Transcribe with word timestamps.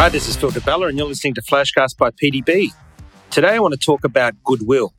Hi, 0.00 0.08
this 0.08 0.28
is 0.28 0.34
Phil 0.34 0.48
Di 0.48 0.60
Bella, 0.60 0.86
and 0.86 0.96
you're 0.96 1.06
listening 1.06 1.34
to 1.34 1.42
Flashcast 1.42 1.98
by 1.98 2.08
PDB. 2.10 2.70
Today, 3.28 3.56
I 3.56 3.58
want 3.58 3.74
to 3.74 3.78
talk 3.78 4.02
about 4.02 4.32
goodwill, 4.42 4.94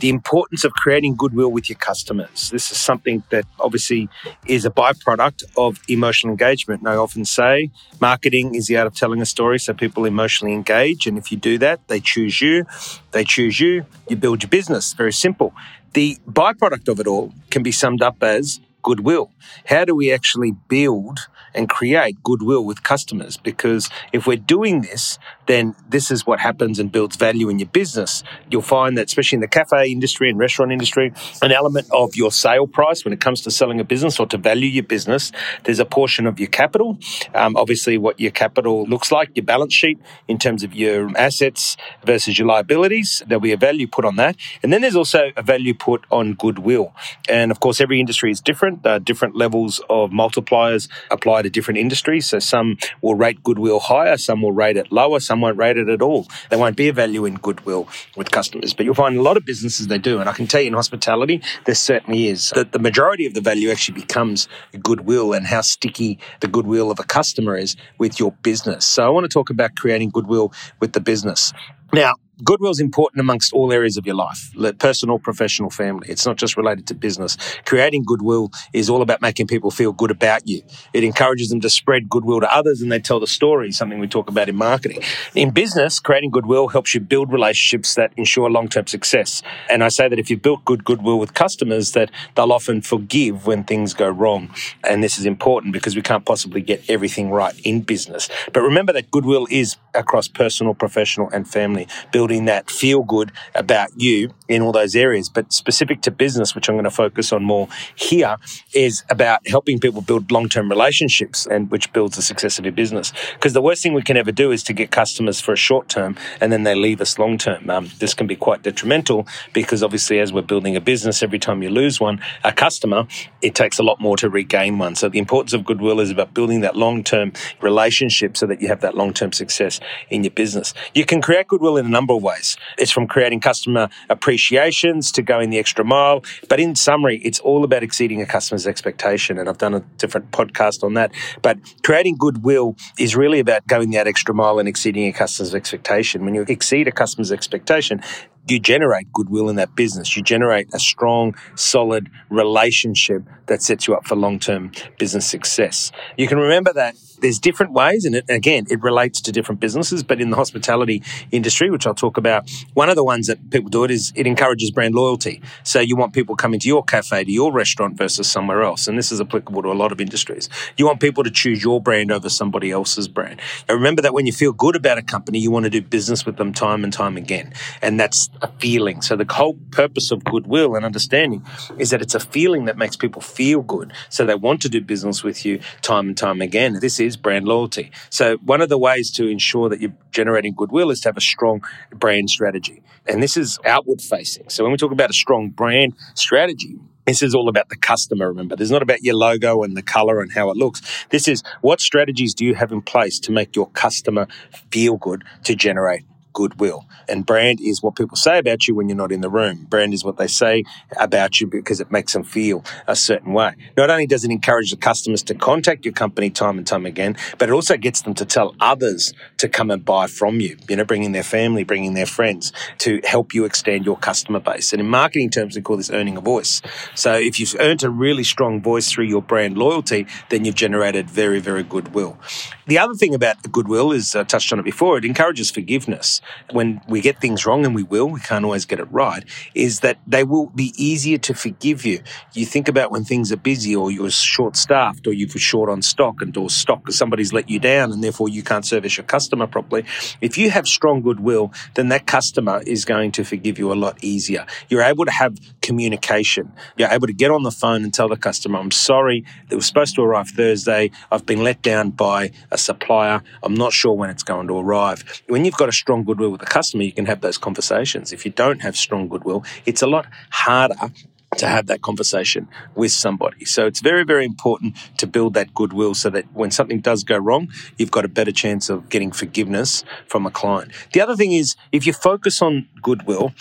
the 0.00 0.10
importance 0.10 0.64
of 0.64 0.74
creating 0.74 1.16
goodwill 1.16 1.50
with 1.50 1.70
your 1.70 1.78
customers. 1.78 2.50
This 2.50 2.70
is 2.70 2.76
something 2.76 3.22
that 3.30 3.46
obviously 3.58 4.10
is 4.46 4.66
a 4.66 4.70
byproduct 4.70 5.44
of 5.56 5.80
emotional 5.88 6.30
engagement. 6.30 6.82
And 6.82 6.90
I 6.90 6.96
often 6.96 7.24
say 7.24 7.70
marketing 8.02 8.54
is 8.54 8.66
the 8.66 8.76
art 8.76 8.86
of 8.86 8.94
telling 8.94 9.22
a 9.22 9.24
story, 9.24 9.58
so 9.58 9.72
people 9.72 10.04
emotionally 10.04 10.52
engage. 10.52 11.06
And 11.06 11.16
if 11.16 11.32
you 11.32 11.38
do 11.38 11.56
that, 11.60 11.88
they 11.88 12.00
choose 12.00 12.42
you, 12.42 12.66
they 13.12 13.24
choose 13.24 13.58
you, 13.60 13.86
you 14.10 14.16
build 14.16 14.42
your 14.42 14.50
business. 14.50 14.92
Very 14.92 15.14
simple. 15.14 15.54
The 15.94 16.18
byproduct 16.30 16.88
of 16.88 17.00
it 17.00 17.06
all 17.06 17.32
can 17.48 17.62
be 17.62 17.72
summed 17.72 18.02
up 18.02 18.22
as 18.22 18.60
goodwill. 18.84 19.32
How 19.66 19.84
do 19.84 19.96
we 19.96 20.12
actually 20.12 20.52
build 20.68 21.26
and 21.56 21.68
create 21.68 22.22
goodwill 22.22 22.64
with 22.64 22.84
customers? 22.84 23.36
Because 23.36 23.90
if 24.12 24.26
we're 24.28 24.36
doing 24.36 24.82
this, 24.82 25.18
then 25.46 25.74
this 25.88 26.10
is 26.10 26.26
what 26.26 26.38
happens 26.38 26.78
and 26.78 26.92
builds 26.92 27.16
value 27.16 27.48
in 27.48 27.58
your 27.58 27.68
business. 27.68 28.22
You'll 28.50 28.62
find 28.62 28.96
that, 28.96 29.06
especially 29.06 29.36
in 29.36 29.40
the 29.40 29.48
cafe 29.48 29.90
industry 29.90 30.30
and 30.30 30.38
restaurant 30.38 30.70
industry, 30.70 31.12
an 31.42 31.50
element 31.50 31.88
of 31.90 32.14
your 32.14 32.30
sale 32.30 32.66
price 32.66 33.04
when 33.04 33.12
it 33.12 33.20
comes 33.20 33.40
to 33.42 33.50
selling 33.50 33.80
a 33.80 33.84
business 33.84 34.20
or 34.20 34.26
to 34.26 34.38
value 34.38 34.68
your 34.68 34.84
business, 34.84 35.32
there's 35.64 35.80
a 35.80 35.84
portion 35.84 36.26
of 36.26 36.38
your 36.38 36.48
capital. 36.48 36.98
Um, 37.34 37.56
obviously, 37.56 37.98
what 37.98 38.20
your 38.20 38.30
capital 38.30 38.84
looks 38.86 39.10
like, 39.10 39.30
your 39.34 39.44
balance 39.44 39.74
sheet 39.74 39.98
in 40.28 40.38
terms 40.38 40.62
of 40.62 40.74
your 40.74 41.16
assets 41.16 41.76
versus 42.04 42.38
your 42.38 42.46
liabilities. 42.46 43.22
There'll 43.26 43.40
be 43.40 43.52
a 43.52 43.56
value 43.56 43.86
put 43.86 44.04
on 44.04 44.16
that. 44.16 44.36
And 44.62 44.72
then 44.72 44.82
there's 44.82 44.96
also 44.96 45.32
a 45.36 45.42
value 45.42 45.74
put 45.74 46.04
on 46.10 46.34
goodwill. 46.34 46.92
And 47.28 47.50
of 47.50 47.60
course, 47.60 47.80
every 47.80 47.98
industry 48.00 48.30
is 48.30 48.40
different. 48.40 48.73
Uh, 48.84 48.98
different 48.98 49.36
levels 49.36 49.80
of 49.88 50.10
multipliers 50.10 50.88
apply 51.10 51.42
to 51.42 51.50
different 51.50 51.78
industries. 51.78 52.26
So 52.26 52.38
some 52.38 52.78
will 53.02 53.14
rate 53.14 53.42
goodwill 53.42 53.80
higher, 53.80 54.16
some 54.16 54.42
will 54.42 54.52
rate 54.52 54.76
it 54.76 54.90
lower, 54.90 55.20
some 55.20 55.40
won't 55.40 55.58
rate 55.58 55.76
it 55.76 55.88
at 55.88 56.02
all. 56.02 56.26
There 56.50 56.58
won't 56.58 56.76
be 56.76 56.88
a 56.88 56.92
value 56.92 57.24
in 57.24 57.34
goodwill 57.34 57.88
with 58.16 58.30
customers. 58.30 58.74
But 58.74 58.86
you'll 58.86 58.94
find 58.94 59.16
a 59.16 59.22
lot 59.22 59.36
of 59.36 59.44
businesses 59.44 59.86
they 59.86 59.98
do. 59.98 60.20
And 60.20 60.28
I 60.28 60.32
can 60.32 60.46
tell 60.46 60.60
you 60.60 60.68
in 60.68 60.74
hospitality, 60.74 61.42
there 61.66 61.74
certainly 61.74 62.28
is. 62.28 62.50
That 62.54 62.72
the 62.72 62.78
majority 62.78 63.26
of 63.26 63.34
the 63.34 63.40
value 63.40 63.70
actually 63.70 64.00
becomes 64.00 64.48
goodwill 64.82 65.32
and 65.32 65.46
how 65.46 65.60
sticky 65.60 66.18
the 66.40 66.48
goodwill 66.48 66.90
of 66.90 66.98
a 66.98 67.04
customer 67.04 67.56
is 67.56 67.76
with 67.98 68.18
your 68.18 68.32
business. 68.42 68.84
So 68.86 69.04
I 69.04 69.10
want 69.10 69.24
to 69.24 69.28
talk 69.28 69.50
about 69.50 69.76
creating 69.76 70.10
goodwill 70.10 70.52
with 70.80 70.92
the 70.92 71.00
business. 71.00 71.52
Now, 71.92 72.14
goodwill 72.42 72.70
is 72.70 72.80
important 72.80 73.20
amongst 73.20 73.52
all 73.52 73.72
areas 73.72 73.96
of 73.96 74.06
your 74.06 74.16
life 74.16 74.50
personal 74.78 75.18
professional 75.18 75.70
family. 75.70 76.08
It's 76.08 76.26
not 76.26 76.36
just 76.36 76.56
related 76.56 76.86
to 76.88 76.94
business. 76.94 77.36
Creating 77.64 78.02
goodwill 78.04 78.50
is 78.72 78.90
all 78.90 79.02
about 79.02 79.22
making 79.22 79.46
people 79.46 79.70
feel 79.70 79.92
good 79.92 80.10
about 80.10 80.48
you. 80.48 80.62
It 80.92 81.04
encourages 81.04 81.50
them 81.50 81.60
to 81.60 81.70
spread 81.70 82.08
goodwill 82.08 82.40
to 82.40 82.52
others 82.54 82.82
and 82.82 82.90
they 82.90 82.98
tell 82.98 83.20
the 83.20 83.26
story 83.26 83.70
something 83.72 83.98
we 83.98 84.08
talk 84.08 84.28
about 84.28 84.48
in 84.48 84.56
marketing. 84.56 85.00
In 85.34 85.50
business 85.50 86.00
creating 86.00 86.30
goodwill 86.30 86.68
helps 86.68 86.94
you 86.94 87.00
build 87.00 87.32
relationships 87.32 87.94
that 87.94 88.12
ensure 88.16 88.50
long-term 88.50 88.86
success. 88.86 89.42
And 89.70 89.84
i 89.84 89.88
say 89.88 90.08
that 90.08 90.18
if 90.18 90.30
you've 90.30 90.42
built 90.42 90.64
good 90.64 90.84
goodwill 90.84 91.18
with 91.18 91.34
customers 91.34 91.92
that 91.92 92.10
they'll 92.34 92.52
often 92.52 92.80
forgive 92.82 93.46
when 93.46 93.64
things 93.64 93.94
go 93.94 94.08
wrong. 94.08 94.50
And 94.82 95.02
this 95.02 95.18
is 95.18 95.26
important 95.26 95.72
because 95.72 95.94
we 95.94 96.02
can't 96.02 96.24
possibly 96.24 96.60
get 96.60 96.82
everything 96.88 97.30
right 97.30 97.54
in 97.64 97.82
business. 97.82 98.28
But 98.52 98.62
remember 98.62 98.92
that 98.92 99.10
goodwill 99.10 99.46
is 99.50 99.76
across 99.94 100.28
personal 100.28 100.74
professional 100.74 101.28
and 101.30 101.48
family. 101.48 101.86
Build 102.12 102.30
building 102.34 102.46
that 102.46 102.70
feel 102.70 103.02
good 103.04 103.30
about 103.54 103.90
you 103.96 104.30
in 104.48 104.62
all 104.62 104.72
those 104.72 104.94
areas. 104.94 105.28
But 105.28 105.52
specific 105.52 106.02
to 106.02 106.10
business, 106.10 106.54
which 106.54 106.68
I'm 106.68 106.74
going 106.74 106.84
to 106.84 106.90
focus 106.90 107.32
on 107.32 107.44
more 107.44 107.68
here, 107.94 108.36
is 108.74 109.04
about 109.10 109.46
helping 109.48 109.78
people 109.78 110.02
build 110.02 110.30
long 110.30 110.48
term 110.48 110.68
relationships 110.68 111.46
and 111.46 111.70
which 111.70 111.92
builds 111.92 112.16
the 112.16 112.22
success 112.22 112.58
of 112.58 112.64
your 112.64 112.72
business. 112.72 113.12
Because 113.34 113.52
the 113.52 113.62
worst 113.62 113.82
thing 113.82 113.94
we 113.94 114.02
can 114.02 114.16
ever 114.16 114.32
do 114.32 114.50
is 114.50 114.62
to 114.64 114.72
get 114.72 114.90
customers 114.90 115.40
for 115.40 115.52
a 115.52 115.56
short 115.56 115.88
term 115.88 116.16
and 116.40 116.52
then 116.52 116.62
they 116.64 116.74
leave 116.74 117.00
us 117.00 117.18
long 117.18 117.38
term. 117.38 117.68
Um, 117.70 117.90
this 117.98 118.14
can 118.14 118.26
be 118.26 118.36
quite 118.36 118.62
detrimental 118.62 119.26
because 119.52 119.82
obviously, 119.82 120.20
as 120.20 120.32
we're 120.32 120.42
building 120.42 120.76
a 120.76 120.80
business, 120.80 121.22
every 121.22 121.38
time 121.38 121.62
you 121.62 121.70
lose 121.70 122.00
one, 122.00 122.20
a 122.42 122.52
customer, 122.52 123.06
it 123.42 123.54
takes 123.54 123.78
a 123.78 123.82
lot 123.82 124.00
more 124.00 124.16
to 124.16 124.28
regain 124.28 124.78
one. 124.78 124.94
So 124.94 125.08
the 125.08 125.18
importance 125.18 125.52
of 125.52 125.64
goodwill 125.64 126.00
is 126.00 126.10
about 126.10 126.34
building 126.34 126.60
that 126.60 126.76
long 126.76 127.02
term 127.02 127.32
relationship 127.60 128.36
so 128.36 128.46
that 128.46 128.60
you 128.60 128.68
have 128.68 128.80
that 128.80 128.96
long 128.96 129.12
term 129.12 129.32
success 129.32 129.80
in 130.10 130.24
your 130.24 130.30
business. 130.30 130.74
You 130.94 131.04
can 131.04 131.20
create 131.20 131.48
goodwill 131.48 131.76
in 131.76 131.86
a 131.86 131.88
number 131.90 132.14
of 132.14 132.22
ways. 132.22 132.56
It's 132.78 132.90
from 132.90 133.06
creating 133.06 133.40
customer 133.40 133.88
appreciations 134.34 135.12
to 135.12 135.22
going 135.22 135.50
the 135.50 135.60
extra 135.60 135.84
mile. 135.84 136.24
But 136.48 136.58
in 136.58 136.74
summary, 136.74 137.18
it's 137.24 137.38
all 137.38 137.62
about 137.62 137.84
exceeding 137.84 138.20
a 138.20 138.26
customer's 138.26 138.66
expectation. 138.66 139.38
And 139.38 139.48
I've 139.48 139.58
done 139.58 139.74
a 139.74 139.80
different 139.98 140.32
podcast 140.32 140.82
on 140.82 140.94
that. 140.94 141.12
But 141.40 141.58
creating 141.84 142.16
goodwill 142.18 142.74
is 142.98 143.14
really 143.14 143.38
about 143.38 143.64
going 143.68 143.92
that 143.92 144.08
extra 144.08 144.34
mile 144.34 144.58
and 144.58 144.68
exceeding 144.68 145.06
a 145.06 145.12
customer's 145.12 145.54
expectation. 145.54 146.24
When 146.24 146.34
you 146.34 146.44
exceed 146.48 146.88
a 146.88 146.92
customer's 146.92 147.30
expectation, 147.30 148.02
you 148.46 148.60
generate 148.60 149.12
goodwill 149.12 149.48
in 149.48 149.56
that 149.56 149.74
business. 149.74 150.16
You 150.16 150.22
generate 150.22 150.72
a 150.74 150.78
strong, 150.78 151.34
solid 151.54 152.10
relationship 152.28 153.22
that 153.46 153.62
sets 153.62 153.86
you 153.86 153.94
up 153.94 154.06
for 154.06 154.16
long 154.16 154.38
term 154.38 154.72
business 154.98 155.26
success. 155.26 155.92
You 156.16 156.28
can 156.28 156.38
remember 156.38 156.72
that 156.72 156.96
there's 157.20 157.38
different 157.38 157.72
ways, 157.72 158.04
and 158.04 158.16
it, 158.16 158.24
again, 158.28 158.66
it 158.68 158.82
relates 158.82 159.20
to 159.22 159.32
different 159.32 159.60
businesses. 159.60 160.02
But 160.02 160.20
in 160.20 160.30
the 160.30 160.36
hospitality 160.36 161.02
industry, 161.30 161.70
which 161.70 161.86
I'll 161.86 161.94
talk 161.94 162.16
about, 162.16 162.50
one 162.74 162.90
of 162.90 162.96
the 162.96 163.04
ones 163.04 163.28
that 163.28 163.50
people 163.50 163.70
do 163.70 163.84
it 163.84 163.90
is 163.90 164.12
it 164.14 164.26
encourages 164.26 164.70
brand 164.70 164.94
loyalty. 164.94 165.40
So 165.62 165.80
you 165.80 165.96
want 165.96 166.12
people 166.12 166.36
coming 166.36 166.60
to 166.60 166.68
your 166.68 166.84
cafe, 166.84 167.24
to 167.24 167.32
your 167.32 167.52
restaurant 167.52 167.96
versus 167.96 168.30
somewhere 168.30 168.62
else. 168.62 168.88
And 168.88 168.98
this 168.98 169.10
is 169.10 169.20
applicable 169.20 169.62
to 169.62 169.70
a 169.70 169.74
lot 169.74 169.92
of 169.92 170.00
industries. 170.00 170.48
You 170.76 170.86
want 170.86 171.00
people 171.00 171.24
to 171.24 171.30
choose 171.30 171.62
your 171.62 171.80
brand 171.80 172.12
over 172.12 172.28
somebody 172.28 172.70
else's 172.70 173.08
brand. 173.08 173.40
And 173.68 173.76
remember 173.76 174.02
that 174.02 174.12
when 174.12 174.26
you 174.26 174.32
feel 174.32 174.52
good 174.52 174.76
about 174.76 174.98
a 174.98 175.02
company, 175.02 175.38
you 175.38 175.50
want 175.50 175.64
to 175.64 175.70
do 175.70 175.80
business 175.80 176.26
with 176.26 176.36
them 176.36 176.52
time 176.52 176.84
and 176.84 176.92
time 176.92 177.16
again. 177.16 177.52
And 177.80 177.98
that's 177.98 178.28
a 178.42 178.48
feeling. 178.58 179.02
So 179.02 179.16
the 179.16 179.26
whole 179.30 179.54
purpose 179.70 180.10
of 180.10 180.24
goodwill 180.24 180.74
and 180.74 180.84
understanding 180.84 181.44
is 181.78 181.90
that 181.90 182.02
it's 182.02 182.14
a 182.14 182.20
feeling 182.20 182.66
that 182.66 182.76
makes 182.76 182.96
people 182.96 183.22
feel 183.22 183.62
good. 183.62 183.92
So 184.08 184.24
they 184.24 184.34
want 184.34 184.62
to 184.62 184.68
do 184.68 184.80
business 184.80 185.22
with 185.22 185.44
you 185.44 185.60
time 185.82 186.08
and 186.08 186.16
time 186.16 186.40
again. 186.40 186.78
This 186.80 187.00
is 187.00 187.16
brand 187.16 187.46
loyalty. 187.46 187.90
So 188.10 188.36
one 188.38 188.60
of 188.60 188.68
the 188.68 188.78
ways 188.78 189.10
to 189.12 189.26
ensure 189.26 189.68
that 189.68 189.80
you're 189.80 189.94
generating 190.10 190.54
goodwill 190.54 190.90
is 190.90 191.00
to 191.02 191.08
have 191.08 191.16
a 191.16 191.22
strong 191.22 191.62
brand 191.90 192.30
strategy. 192.30 192.82
And 193.06 193.22
this 193.22 193.36
is 193.36 193.58
outward 193.64 194.00
facing. 194.00 194.48
So 194.48 194.64
when 194.64 194.72
we 194.72 194.78
talk 194.78 194.92
about 194.92 195.10
a 195.10 195.14
strong 195.14 195.50
brand 195.50 195.94
strategy, 196.14 196.78
this 197.06 197.22
is 197.22 197.34
all 197.34 197.48
about 197.48 197.68
the 197.68 197.76
customer, 197.76 198.28
remember. 198.28 198.56
This 198.56 198.66
is 198.66 198.70
not 198.70 198.82
about 198.82 199.02
your 199.02 199.14
logo 199.14 199.62
and 199.62 199.76
the 199.76 199.82
color 199.82 200.20
and 200.20 200.32
how 200.32 200.50
it 200.50 200.56
looks. 200.56 200.80
This 201.10 201.28
is 201.28 201.42
what 201.60 201.80
strategies 201.80 202.34
do 202.34 202.46
you 202.46 202.54
have 202.54 202.72
in 202.72 202.80
place 202.80 203.18
to 203.20 203.32
make 203.32 203.54
your 203.54 203.68
customer 203.70 204.26
feel 204.70 204.96
good 204.96 205.24
to 205.44 205.54
generate 205.54 206.04
goodwill. 206.34 206.84
And 207.08 207.24
brand 207.24 207.60
is 207.60 207.82
what 207.82 207.96
people 207.96 208.16
say 208.16 208.38
about 208.38 208.68
you 208.68 208.74
when 208.74 208.88
you're 208.88 208.98
not 208.98 209.12
in 209.12 209.22
the 209.22 209.30
room. 209.30 209.66
Brand 209.70 209.94
is 209.94 210.04
what 210.04 210.18
they 210.18 210.26
say 210.26 210.64
about 211.00 211.40
you 211.40 211.46
because 211.46 211.80
it 211.80 211.90
makes 211.90 212.12
them 212.12 212.24
feel 212.24 212.62
a 212.86 212.94
certain 212.94 213.32
way. 213.32 213.54
Not 213.76 213.88
only 213.88 214.06
does 214.06 214.24
it 214.24 214.30
encourage 214.30 214.70
the 214.70 214.76
customers 214.76 215.22
to 215.24 215.34
contact 215.34 215.84
your 215.84 215.94
company 215.94 216.28
time 216.28 216.58
and 216.58 216.66
time 216.66 216.84
again, 216.84 217.16
but 217.38 217.48
it 217.48 217.52
also 217.52 217.76
gets 217.76 218.02
them 218.02 218.12
to 218.14 218.26
tell 218.26 218.54
others 218.60 219.14
to 219.38 219.48
come 219.48 219.70
and 219.70 219.84
buy 219.84 220.06
from 220.06 220.40
you, 220.40 220.58
you 220.68 220.76
know, 220.76 220.84
bringing 220.84 221.12
their 221.12 221.22
family, 221.22 221.64
bringing 221.64 221.94
their 221.94 222.06
friends 222.06 222.52
to 222.78 223.00
help 223.04 223.32
you 223.32 223.44
extend 223.44 223.86
your 223.86 223.96
customer 223.96 224.40
base. 224.40 224.72
And 224.72 224.80
in 224.80 224.88
marketing 224.88 225.30
terms, 225.30 225.56
we 225.56 225.62
call 225.62 225.76
this 225.76 225.90
earning 225.90 226.16
a 226.16 226.20
voice. 226.20 226.60
So 226.94 227.14
if 227.14 227.38
you've 227.38 227.54
earned 227.60 227.84
a 227.84 227.90
really 227.90 228.24
strong 228.24 228.60
voice 228.60 228.90
through 228.90 229.06
your 229.06 229.22
brand 229.22 229.56
loyalty, 229.56 230.06
then 230.30 230.44
you've 230.44 230.54
generated 230.56 231.08
very, 231.08 231.40
very 231.40 231.62
goodwill. 231.62 232.18
The 232.66 232.78
other 232.78 232.94
thing 232.94 233.14
about 233.14 233.50
goodwill 233.52 233.92
is, 233.92 234.16
I 234.16 234.20
uh, 234.20 234.24
touched 234.24 234.52
on 234.52 234.58
it 234.58 234.64
before, 234.64 234.98
it 234.98 235.04
encourages 235.04 235.50
forgiveness 235.50 236.20
when 236.52 236.80
we 236.88 237.00
get 237.00 237.20
things 237.20 237.46
wrong, 237.46 237.64
and 237.64 237.74
we 237.74 237.82
will, 237.82 238.08
we 238.08 238.20
can't 238.20 238.44
always 238.44 238.64
get 238.64 238.80
it 238.80 238.88
right, 238.90 239.24
is 239.54 239.80
that 239.80 239.98
they 240.06 240.24
will 240.24 240.46
be 240.46 240.72
easier 240.76 241.18
to 241.18 241.34
forgive 241.34 241.84
you. 241.84 242.02
You 242.32 242.46
think 242.46 242.68
about 242.68 242.90
when 242.90 243.04
things 243.04 243.32
are 243.32 243.36
busy 243.36 243.74
or 243.74 243.90
you're 243.90 244.10
short 244.10 244.56
staffed 244.56 245.06
or 245.06 245.12
you're 245.12 245.28
short 245.28 245.68
on 245.68 245.82
stock 245.82 246.20
and 246.20 246.36
or 246.36 246.50
stock 246.50 246.90
somebody's 246.90 247.32
let 247.32 247.48
you 247.48 247.58
down 247.58 247.92
and 247.92 248.02
therefore 248.02 248.28
you 248.28 248.42
can't 248.42 248.64
service 248.64 248.96
your 248.96 249.04
customer 249.04 249.46
properly. 249.46 249.84
If 250.20 250.38
you 250.38 250.50
have 250.50 250.66
strong 250.66 251.02
goodwill, 251.02 251.52
then 251.74 251.88
that 251.88 252.06
customer 252.06 252.62
is 252.66 252.84
going 252.84 253.12
to 253.12 253.24
forgive 253.24 253.58
you 253.58 253.72
a 253.72 253.74
lot 253.74 254.02
easier. 254.02 254.46
You're 254.68 254.82
able 254.82 255.04
to 255.04 255.10
have 255.10 255.36
communication. 255.62 256.52
You're 256.76 256.90
able 256.90 257.06
to 257.06 257.12
get 257.12 257.30
on 257.30 257.42
the 257.42 257.50
phone 257.50 257.84
and 257.84 257.92
tell 257.92 258.08
the 258.08 258.16
customer, 258.16 258.58
I'm 258.58 258.70
sorry, 258.70 259.24
it 259.50 259.54
was 259.54 259.66
supposed 259.66 259.94
to 259.96 260.02
arrive 260.02 260.28
Thursday. 260.28 260.90
I've 261.10 261.26
been 261.26 261.42
let 261.42 261.62
down 261.62 261.90
by 261.90 262.30
a 262.50 262.58
supplier. 262.58 263.22
I'm 263.42 263.54
not 263.54 263.72
sure 263.72 263.92
when 263.92 264.10
it's 264.10 264.22
going 264.22 264.48
to 264.48 264.58
arrive. 264.58 265.22
When 265.28 265.44
you've 265.44 265.56
got 265.56 265.68
a 265.68 265.72
strong 265.72 266.04
goodwill 266.14 266.30
with 266.30 266.42
a 266.42 266.46
customer, 266.46 266.84
you 266.84 266.92
can 266.92 267.06
have 267.06 267.20
those 267.20 267.38
conversations. 267.38 268.12
If 268.12 268.24
you 268.24 268.30
don't 268.30 268.62
have 268.62 268.76
strong 268.76 269.08
goodwill, 269.08 269.44
it's 269.66 269.82
a 269.82 269.86
lot 269.88 270.06
harder 270.30 270.92
to 271.38 271.48
have 271.48 271.66
that 271.66 271.82
conversation 271.82 272.46
with 272.76 272.92
somebody. 272.92 273.44
So 273.44 273.66
it's 273.66 273.80
very, 273.80 274.04
very 274.04 274.24
important 274.24 274.76
to 274.98 275.06
build 275.08 275.34
that 275.34 275.52
goodwill 275.52 275.94
so 275.94 276.08
that 276.10 276.32
when 276.32 276.52
something 276.52 276.80
does 276.80 277.02
go 277.02 277.18
wrong, 277.18 277.48
you've 277.76 277.90
got 277.90 278.04
a 278.04 278.08
better 278.08 278.30
chance 278.30 278.70
of 278.70 278.88
getting 278.88 279.10
forgiveness 279.10 279.82
from 280.06 280.26
a 280.26 280.30
client. 280.30 280.70
The 280.92 281.00
other 281.00 281.16
thing 281.16 281.32
is 281.32 281.56
if 281.72 281.84
you 281.88 281.92
focus 281.92 282.40
on 282.40 282.68
goodwill, 282.80 283.32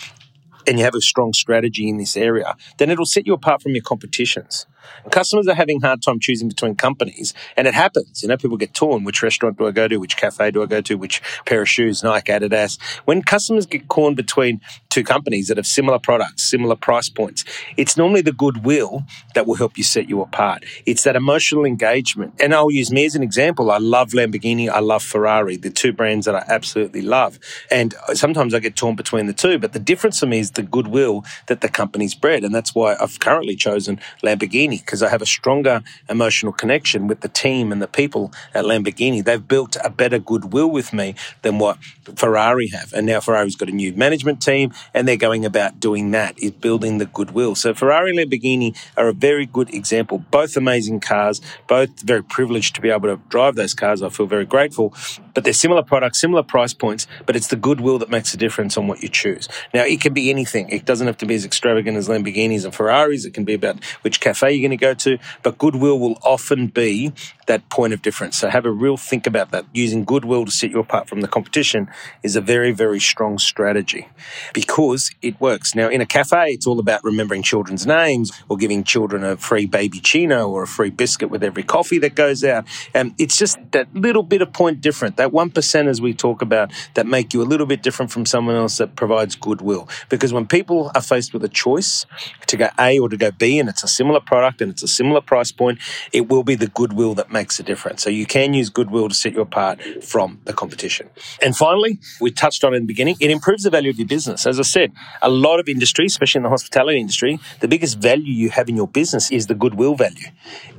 and 0.65 0.79
you 0.79 0.85
have 0.85 0.95
a 0.95 1.01
strong 1.01 1.33
strategy 1.33 1.89
in 1.89 1.97
this 1.97 2.15
area, 2.15 2.55
then 2.77 2.89
it'll 2.89 3.05
set 3.05 3.27
you 3.27 3.33
apart 3.33 3.61
from 3.61 3.73
your 3.73 3.83
competitions. 3.83 4.65
Customers 5.11 5.47
are 5.47 5.55
having 5.55 5.83
a 5.83 5.87
hard 5.87 6.01
time 6.01 6.19
choosing 6.19 6.47
between 6.47 6.75
companies, 6.75 7.33
and 7.57 7.67
it 7.67 7.73
happens. 7.73 8.21
You 8.21 8.29
know, 8.29 8.37
people 8.37 8.57
get 8.57 8.73
torn. 8.73 9.03
Which 9.03 9.21
restaurant 9.21 9.57
do 9.57 9.67
I 9.67 9.71
go 9.71 9.87
to? 9.87 9.97
Which 9.97 10.17
cafe 10.17 10.51
do 10.51 10.63
I 10.63 10.65
go 10.65 10.81
to? 10.81 10.95
Which 10.95 11.21
pair 11.45 11.61
of 11.61 11.69
shoes? 11.69 12.03
Nike, 12.03 12.31
Adidas. 12.31 12.79
When 13.05 13.21
customers 13.21 13.65
get 13.65 13.89
torn 13.89 14.15
between 14.15 14.61
two 14.89 15.03
companies 15.03 15.47
that 15.47 15.57
have 15.57 15.67
similar 15.67 15.99
products, 15.99 16.49
similar 16.49 16.75
price 16.75 17.09
points, 17.09 17.43
it's 17.77 17.97
normally 17.97 18.21
the 18.21 18.31
goodwill 18.31 19.03
that 19.35 19.45
will 19.47 19.55
help 19.55 19.77
you 19.77 19.83
set 19.83 20.09
you 20.09 20.21
apart. 20.21 20.63
It's 20.85 21.03
that 21.03 21.15
emotional 21.15 21.65
engagement. 21.65 22.33
And 22.39 22.53
I'll 22.53 22.71
use 22.71 22.91
me 22.91 23.05
as 23.05 23.15
an 23.15 23.23
example. 23.23 23.71
I 23.71 23.77
love 23.77 24.09
Lamborghini. 24.11 24.69
I 24.69 24.79
love 24.79 25.03
Ferrari, 25.03 25.57
the 25.57 25.69
two 25.69 25.93
brands 25.93 26.25
that 26.25 26.35
I 26.35 26.43
absolutely 26.47 27.01
love. 27.01 27.39
And 27.69 27.93
sometimes 28.13 28.53
I 28.53 28.59
get 28.59 28.75
torn 28.75 28.95
between 28.95 29.27
the 29.27 29.33
two, 29.33 29.59
but 29.59 29.73
the 29.73 29.79
difference 29.79 30.19
for 30.19 30.25
me 30.25 30.39
is 30.39 30.51
the 30.51 30.63
goodwill 30.63 31.23
that 31.47 31.61
the 31.61 31.69
company's 31.69 32.15
bred. 32.15 32.43
And 32.43 32.53
that's 32.53 32.73
why 32.73 32.95
I've 32.99 33.19
currently 33.19 33.55
chosen 33.55 33.99
Lamborghini 34.23 34.72
because 34.77 35.03
I 35.03 35.09
have 35.09 35.21
a 35.21 35.25
stronger 35.25 35.83
emotional 36.09 36.51
connection 36.51 37.07
with 37.07 37.21
the 37.21 37.27
team 37.27 37.71
and 37.71 37.81
the 37.81 37.87
people 37.87 38.31
at 38.53 38.65
Lamborghini. 38.65 39.23
They've 39.23 39.47
built 39.47 39.77
a 39.83 39.89
better 39.89 40.19
goodwill 40.19 40.69
with 40.69 40.93
me 40.93 41.15
than 41.41 41.59
what 41.59 41.77
Ferrari 42.15 42.67
have. 42.67 42.93
And 42.93 43.05
now 43.05 43.19
Ferrari's 43.19 43.55
got 43.55 43.69
a 43.69 43.71
new 43.71 43.93
management 43.93 44.41
team 44.41 44.73
and 44.93 45.07
they're 45.07 45.17
going 45.17 45.45
about 45.45 45.79
doing 45.79 46.11
that, 46.11 46.37
is 46.39 46.51
building 46.51 46.97
the 46.97 47.05
goodwill. 47.05 47.55
So 47.55 47.73
Ferrari 47.73 48.15
and 48.15 48.31
Lamborghini 48.31 48.77
are 48.97 49.07
a 49.07 49.13
very 49.13 49.45
good 49.45 49.73
example. 49.73 50.19
Both 50.31 50.57
amazing 50.57 50.99
cars, 50.99 51.41
both 51.67 52.01
very 52.01 52.23
privileged 52.23 52.75
to 52.75 52.81
be 52.81 52.89
able 52.89 53.09
to 53.09 53.19
drive 53.29 53.55
those 53.55 53.73
cars. 53.73 54.01
I 54.01 54.09
feel 54.09 54.25
very 54.25 54.45
grateful. 54.45 54.93
But 55.33 55.43
they're 55.43 55.53
similar 55.53 55.83
products, 55.83 56.19
similar 56.19 56.43
price 56.43 56.73
points, 56.73 57.07
but 57.25 57.35
it's 57.35 57.47
the 57.47 57.55
goodwill 57.55 57.97
that 57.99 58.09
makes 58.09 58.33
a 58.33 58.37
difference 58.37 58.77
on 58.77 58.87
what 58.87 59.01
you 59.01 59.09
choose. 59.09 59.47
Now, 59.73 59.83
it 59.83 59.99
can 59.99 60.13
be 60.13 60.29
anything. 60.29 60.69
It 60.69 60.85
doesn't 60.85 61.07
have 61.07 61.17
to 61.17 61.25
be 61.25 61.35
as 61.35 61.45
extravagant 61.45 61.97
as 61.97 62.07
Lamborghinis 62.07 62.65
and 62.65 62.73
Ferraris. 62.73 63.25
It 63.25 63.33
can 63.33 63.43
be 63.43 63.53
about 63.53 63.83
which 64.01 64.19
cafe 64.19 64.55
you're 64.63 64.69
going 64.69 64.77
to 64.77 64.81
go 64.81 64.93
to, 64.93 65.19
but 65.41 65.57
goodwill 65.57 65.99
will 65.99 66.17
often 66.23 66.67
be 66.67 67.11
that 67.47 67.67
point 67.69 67.93
of 67.93 68.01
difference. 68.01 68.37
So 68.37 68.49
have 68.49 68.65
a 68.65 68.71
real 68.71 68.95
think 68.95 69.27
about 69.27 69.51
that. 69.51 69.65
Using 69.73 70.05
goodwill 70.05 70.45
to 70.45 70.51
set 70.51 70.71
you 70.71 70.79
apart 70.79 71.09
from 71.09 71.21
the 71.21 71.27
competition 71.27 71.89
is 72.23 72.35
a 72.35 72.41
very, 72.41 72.71
very 72.71 72.99
strong 72.99 73.37
strategy 73.37 74.07
because 74.53 75.11
it 75.21 75.39
works. 75.41 75.75
Now, 75.75 75.89
in 75.89 75.99
a 75.99 76.05
cafe, 76.05 76.51
it's 76.51 76.65
all 76.65 76.79
about 76.79 77.03
remembering 77.03 77.43
children's 77.43 77.85
names 77.85 78.31
or 78.47 78.55
giving 78.55 78.83
children 78.83 79.23
a 79.23 79.35
free 79.35 79.65
baby 79.65 79.99
chino 79.99 80.47
or 80.49 80.63
a 80.63 80.67
free 80.67 80.89
biscuit 80.89 81.29
with 81.29 81.43
every 81.43 81.63
coffee 81.63 81.99
that 81.99 82.15
goes 82.15 82.43
out. 82.43 82.65
And 82.93 83.13
it's 83.17 83.37
just 83.37 83.57
that 83.71 83.93
little 83.93 84.23
bit 84.23 84.41
of 84.41 84.53
point 84.53 84.79
different, 84.79 85.17
that 85.17 85.31
1% 85.31 85.87
as 85.87 86.01
we 86.01 86.13
talk 86.13 86.41
about, 86.41 86.71
that 86.93 87.05
make 87.05 87.33
you 87.33 87.41
a 87.41 87.43
little 87.43 87.65
bit 87.65 87.83
different 87.83 88.11
from 88.11 88.25
someone 88.25 88.55
else 88.55 88.77
that 88.77 88.95
provides 88.95 89.35
goodwill. 89.35 89.89
Because 90.07 90.31
when 90.31 90.47
people 90.47 90.91
are 90.95 91.01
faced 91.01 91.33
with 91.33 91.43
a 91.43 91.49
choice 91.49 92.05
to 92.47 92.55
go 92.55 92.69
A 92.79 92.99
or 92.99 93.09
to 93.09 93.17
go 93.17 93.31
B, 93.31 93.59
and 93.59 93.67
it's 93.67 93.83
a 93.83 93.87
similar 93.87 94.21
product 94.21 94.52
and 94.61 94.71
it's 94.71 94.83
a 94.83 94.87
similar 94.87 95.21
price 95.21 95.51
point, 95.51 95.79
it 96.11 96.29
will 96.29 96.43
be 96.43 96.55
the 96.55 96.67
goodwill 96.67 97.13
that 97.15 97.31
makes 97.31 97.59
a 97.59 97.63
difference. 97.63 98.03
So 98.03 98.09
you 98.09 98.25
can 98.25 98.53
use 98.53 98.69
goodwill 98.69 99.09
to 99.09 99.15
set 99.15 99.33
you 99.33 99.41
apart 99.41 99.81
from 100.03 100.39
the 100.45 100.53
competition. 100.53 101.09
And 101.41 101.55
finally, 101.55 101.99
we 102.19 102.31
touched 102.31 102.63
on 102.63 102.73
in 102.73 102.83
the 102.83 102.87
beginning, 102.87 103.17
it 103.19 103.29
improves 103.29 103.63
the 103.63 103.69
value 103.69 103.89
of 103.89 103.97
your 103.97 104.07
business. 104.07 104.45
As 104.45 104.59
I 104.59 104.63
said, 104.63 104.91
a 105.21 105.29
lot 105.29 105.59
of 105.59 105.67
industries, 105.67 106.13
especially 106.13 106.39
in 106.39 106.43
the 106.43 106.49
hospitality 106.49 106.99
industry, 106.99 107.39
the 107.59 107.67
biggest 107.67 107.99
value 107.99 108.33
you 108.33 108.49
have 108.49 108.69
in 108.69 108.75
your 108.75 108.87
business 108.87 109.31
is 109.31 109.47
the 109.47 109.55
goodwill 109.55 109.95
value. 109.95 110.27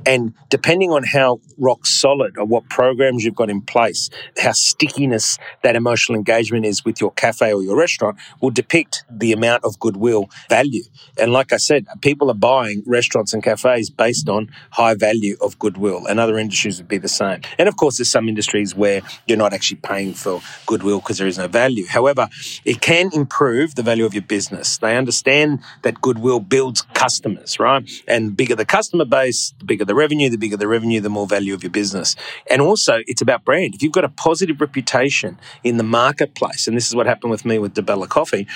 And 0.05 0.33
depending 0.49 0.91
on 0.91 1.03
how 1.03 1.39
rock 1.57 1.85
solid 1.85 2.37
or 2.37 2.45
what 2.45 2.69
programs 2.69 3.23
you've 3.23 3.35
got 3.35 3.49
in 3.49 3.61
place, 3.61 4.09
how 4.37 4.51
stickiness 4.51 5.37
that 5.63 5.75
emotional 5.75 6.17
engagement 6.17 6.65
is 6.65 6.85
with 6.85 7.01
your 7.01 7.11
cafe 7.11 7.53
or 7.53 7.63
your 7.63 7.75
restaurant 7.75 8.17
will 8.41 8.51
depict 8.51 9.03
the 9.09 9.31
amount 9.31 9.63
of 9.63 9.79
goodwill 9.79 10.29
value. 10.49 10.83
And 11.17 11.31
like 11.31 11.51
I 11.51 11.57
said, 11.57 11.87
people 12.01 12.29
are 12.29 12.35
buying 12.35 12.83
restaurants 12.85 13.33
and 13.33 13.43
cafes 13.43 13.64
based 13.89 14.29
on 14.29 14.49
high 14.71 14.93
value 14.93 15.35
of 15.41 15.57
goodwill, 15.59 16.05
and 16.05 16.19
other 16.19 16.37
industries 16.37 16.77
would 16.77 16.87
be 16.87 16.97
the 16.97 17.07
same. 17.07 17.41
And 17.57 17.67
of 17.67 17.77
course, 17.77 17.97
there's 17.97 18.11
some 18.11 18.29
industries 18.29 18.75
where 18.75 19.01
you're 19.27 19.37
not 19.37 19.53
actually 19.53 19.77
paying 19.77 20.13
for 20.13 20.41
goodwill 20.65 20.99
because 20.99 21.17
there 21.17 21.27
is 21.27 21.37
no 21.37 21.47
value. 21.47 21.85
However, 21.87 22.29
it 22.63 22.81
can 22.81 23.09
improve 23.13 23.75
the 23.75 23.83
value 23.83 24.05
of 24.05 24.13
your 24.13 24.23
business. 24.23 24.77
They 24.77 24.95
understand 24.97 25.59
that 25.83 26.01
goodwill 26.01 26.39
builds 26.39 26.81
customers, 26.93 27.59
right? 27.59 27.89
And 28.07 28.35
bigger 28.35 28.55
the 28.55 28.65
customer 28.65 29.05
base, 29.05 29.53
the 29.59 29.65
bigger 29.65 29.85
the 29.85 29.95
revenue, 29.95 30.29
the 30.29 30.37
bigger 30.37 30.57
the 30.57 30.67
revenue, 30.67 31.01
the 31.01 31.09
more 31.09 31.27
value 31.27 31.53
of 31.53 31.63
your 31.63 31.71
business. 31.71 32.15
And 32.49 32.61
also, 32.61 32.99
it's 33.07 33.21
about 33.21 33.43
brand. 33.45 33.75
If 33.75 33.83
you've 33.83 33.91
got 33.91 34.05
a 34.05 34.09
positive 34.09 34.61
reputation 34.61 35.39
in 35.63 35.77
the 35.77 35.83
marketplace, 35.83 36.67
and 36.67 36.75
this 36.75 36.87
is 36.87 36.95
what 36.95 37.05
happened 37.05 37.31
with 37.31 37.45
me 37.45 37.59
with 37.59 37.73
Di 37.73 37.81
Bella 37.81 38.07
Coffee, 38.07 38.47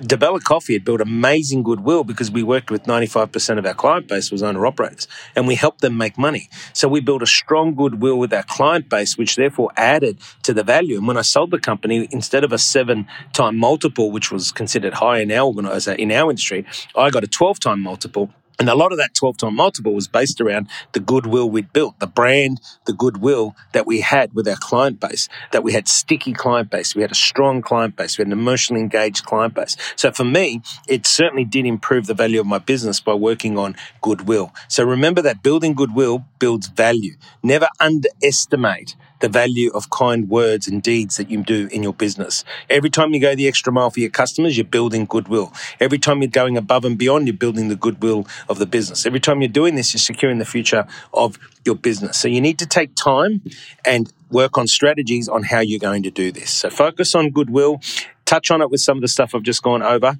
Di 0.00 0.16
Bella 0.16 0.40
Coffee 0.40 0.74
had 0.74 0.84
built 0.84 1.00
amazing 1.00 1.62
goodwill 1.62 2.04
because 2.04 2.30
we 2.30 2.42
worked 2.42 2.70
with 2.70 2.84
95% 2.84 3.58
of 3.58 3.66
our 3.66 3.74
client 3.74 4.08
base 4.08 4.30
was 4.30 4.42
owner 4.48 4.66
operators 4.66 5.06
and 5.36 5.46
we 5.46 5.54
helped 5.54 5.80
them 5.80 5.96
make 5.96 6.18
money. 6.18 6.48
So 6.72 6.88
we 6.88 7.00
built 7.00 7.22
a 7.22 7.26
strong 7.26 7.74
goodwill 7.74 8.18
with 8.18 8.32
our 8.32 8.42
client 8.42 8.88
base, 8.88 9.16
which 9.16 9.36
therefore 9.36 9.70
added 9.76 10.18
to 10.42 10.52
the 10.52 10.64
value. 10.64 10.98
And 10.98 11.06
when 11.06 11.16
I 11.16 11.22
sold 11.22 11.50
the 11.50 11.60
company, 11.60 12.08
instead 12.10 12.44
of 12.44 12.52
a 12.52 12.58
seven 12.58 13.06
time 13.32 13.56
multiple, 13.56 14.10
which 14.10 14.32
was 14.32 14.50
considered 14.52 14.94
high 14.94 15.20
in 15.20 15.30
our 15.30 15.48
in 15.96 16.12
our 16.12 16.30
industry, 16.30 16.64
I 16.96 17.10
got 17.10 17.24
a 17.24 17.28
12 17.28 17.60
time 17.60 17.80
multiple 17.80 18.32
and 18.58 18.68
a 18.68 18.74
lot 18.74 18.92
of 18.92 18.98
that 18.98 19.14
12 19.14 19.38
time 19.38 19.54
multiple 19.54 19.94
was 19.94 20.08
based 20.08 20.40
around 20.40 20.68
the 20.92 21.00
goodwill 21.00 21.48
we'd 21.48 21.72
built, 21.72 21.98
the 22.00 22.06
brand, 22.06 22.60
the 22.86 22.92
goodwill 22.92 23.54
that 23.72 23.86
we 23.86 24.00
had 24.00 24.34
with 24.34 24.48
our 24.48 24.56
client 24.56 25.00
base, 25.00 25.28
that 25.52 25.62
we 25.62 25.72
had 25.72 25.86
sticky 25.86 26.32
client 26.32 26.70
base. 26.70 26.94
We 26.94 27.02
had 27.02 27.12
a 27.12 27.16
strong 27.16 27.62
client 27.62 27.96
base. 27.96 28.18
We 28.18 28.22
had 28.22 28.28
an 28.28 28.32
emotionally 28.32 28.82
engaged 28.82 29.24
client 29.24 29.54
base. 29.54 29.76
So 29.96 30.10
for 30.10 30.24
me, 30.24 30.62
it 30.88 31.06
certainly 31.06 31.44
did 31.44 31.66
improve 31.66 32.06
the 32.06 32.14
value 32.14 32.40
of 32.40 32.46
my 32.46 32.58
business 32.58 33.00
by 33.00 33.14
working 33.14 33.56
on 33.56 33.76
goodwill. 34.00 34.52
So 34.68 34.84
remember 34.84 35.22
that 35.22 35.42
building 35.42 35.74
goodwill 35.74 36.24
builds 36.38 36.66
value. 36.68 37.14
Never 37.42 37.68
underestimate 37.80 38.96
the 39.20 39.28
value 39.28 39.70
of 39.74 39.90
kind 39.90 40.28
words 40.28 40.68
and 40.68 40.82
deeds 40.82 41.16
that 41.16 41.30
you 41.30 41.42
do 41.42 41.68
in 41.72 41.82
your 41.82 41.92
business. 41.92 42.44
Every 42.70 42.90
time 42.90 43.12
you 43.14 43.20
go 43.20 43.34
the 43.34 43.48
extra 43.48 43.72
mile 43.72 43.90
for 43.90 44.00
your 44.00 44.10
customers, 44.10 44.56
you're 44.56 44.64
building 44.64 45.06
goodwill. 45.06 45.52
Every 45.80 45.98
time 45.98 46.22
you're 46.22 46.28
going 46.30 46.56
above 46.56 46.84
and 46.84 46.98
beyond, 46.98 47.26
you're 47.26 47.36
building 47.36 47.68
the 47.68 47.76
goodwill 47.76 48.26
of 48.48 48.58
the 48.58 48.66
business. 48.66 49.06
Every 49.06 49.20
time 49.20 49.40
you're 49.40 49.48
doing 49.48 49.74
this, 49.74 49.92
you're 49.92 49.98
securing 49.98 50.38
the 50.38 50.44
future 50.44 50.86
of 51.12 51.38
your 51.64 51.76
business. 51.76 52.18
So 52.18 52.28
you 52.28 52.40
need 52.40 52.58
to 52.58 52.66
take 52.66 52.94
time 52.94 53.42
and 53.84 54.12
work 54.30 54.58
on 54.58 54.66
strategies 54.66 55.28
on 55.28 55.42
how 55.44 55.60
you're 55.60 55.80
going 55.80 56.02
to 56.04 56.10
do 56.10 56.30
this. 56.30 56.50
So 56.50 56.70
focus 56.70 57.14
on 57.14 57.30
goodwill, 57.30 57.80
touch 58.24 58.50
on 58.50 58.62
it 58.62 58.70
with 58.70 58.80
some 58.80 58.98
of 58.98 59.02
the 59.02 59.08
stuff 59.08 59.34
I've 59.34 59.42
just 59.42 59.62
gone 59.62 59.82
over 59.82 60.16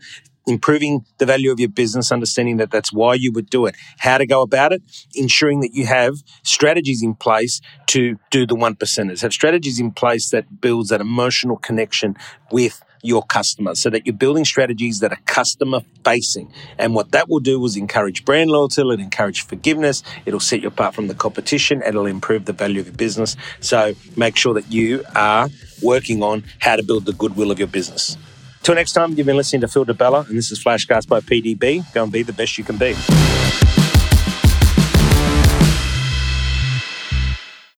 improving 0.49 1.05
the 1.19 1.27
value 1.27 1.53
of 1.53 1.61
your 1.61 1.69
business, 1.69 2.11
understanding 2.11 2.57
that 2.57 2.71
that's 2.71 2.93
why 2.93 3.15
you 3.15 3.33
would 3.33 3.51
do 3.51 3.67
it, 3.67 3.77
how 3.99 4.19
to 4.19 4.27
go 4.27 4.43
about 4.43 4.73
it, 4.73 4.83
ensuring 5.15 5.61
that 5.61 5.75
you 5.75 5.87
have 5.87 6.15
strategies 6.43 7.03
in 7.03 7.15
place 7.15 7.61
to 7.87 8.19
do 8.31 8.47
the 8.47 8.55
one 8.55 8.75
percenters, 8.75 9.23
have 9.23 9.33
strategies 9.33 9.79
in 9.79 9.91
place 9.91 10.31
that 10.31 10.61
builds 10.61 10.89
that 10.89 11.01
emotional 11.01 11.57
connection 11.57 12.17
with 12.51 12.83
your 13.03 13.23
customer 13.23 13.75
so 13.75 13.91
that 13.91 14.07
you're 14.07 14.15
building 14.15 14.45
strategies 14.45 15.01
that 15.01 15.13
are 15.13 15.19
customer 15.27 15.81
facing. 16.05 16.53
And 16.79 16.95
what 16.95 17.13
that 17.13 17.29
will 17.29 17.41
do 17.41 17.65
is 17.65 17.77
encourage 17.77 18.25
brand 18.25 18.51
loyalty, 18.51 18.81
it'll 18.81 18.93
encourage 18.93 19.43
forgiveness, 19.43 20.03
it'll 20.27 20.41
set 20.41 20.63
you 20.63 20.69
apart 20.69 20.95
from 20.95 21.09
the 21.09 21.15
competition, 21.15 21.83
it'll 21.87 22.07
improve 22.07 22.45
the 22.45 22.53
value 22.53 22.81
of 22.81 22.87
your 22.87 22.97
business. 22.97 23.37
So 23.61 23.95
make 24.17 24.37
sure 24.37 24.55
that 24.55 24.73
you 24.73 25.05
are 25.15 25.49
working 25.83 26.23
on 26.23 26.45
how 26.59 26.77
to 26.77 26.83
build 26.83 27.05
the 27.05 27.13
goodwill 27.13 27.51
of 27.51 27.59
your 27.59 27.69
business. 27.69 28.17
Till 28.63 28.75
next 28.75 28.93
time, 28.93 29.15
you've 29.15 29.27
been 29.27 29.37
listening 29.37 29.63
to 29.63 29.69
Phil 29.69 29.85
Di 29.85 29.93
Bella, 29.93 30.27
and 30.29 30.37
this 30.37 30.51
is 30.51 30.63
Flashcast 30.63 31.09
by 31.09 31.21
PDB. 31.21 31.93
Go 31.95 32.03
and 32.03 32.13
be 32.13 32.23
the 32.23 32.33
best 32.33 32.59
you 32.59 32.65
can 32.65 32.77
be. 32.77 32.95